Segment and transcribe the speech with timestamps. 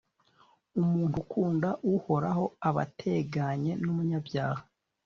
[0.81, 4.61] umuntu ukunda Uhoraho aba ateganye n’umunyabyaha.